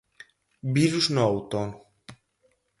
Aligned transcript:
Virus 0.77 1.07
no 1.13 1.21
outono. 1.29 1.75